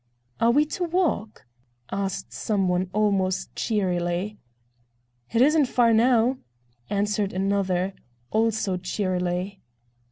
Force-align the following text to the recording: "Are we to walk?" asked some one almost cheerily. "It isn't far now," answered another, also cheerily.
"Are 0.39 0.49
we 0.49 0.65
to 0.65 0.83
walk?" 0.83 1.45
asked 1.91 2.33
some 2.33 2.67
one 2.67 2.89
almost 2.91 3.55
cheerily. 3.55 4.39
"It 5.31 5.43
isn't 5.43 5.67
far 5.67 5.93
now," 5.93 6.39
answered 6.89 7.33
another, 7.33 7.93
also 8.31 8.77
cheerily. 8.77 9.61